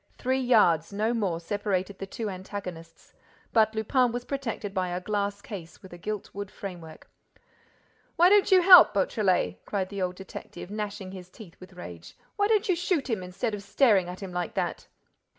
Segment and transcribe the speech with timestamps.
[0.17, 3.13] Three yards, no more, separated the two antagonists.
[3.53, 7.07] But Lupin was protected by a glass case with a gilt wood framework.
[8.15, 12.17] "Why don't you help, Beautrelet?" cried the old detective, gnashing his teeth with rage.
[12.35, 14.87] "Why don't you shoot him, instead of staring at him like that?"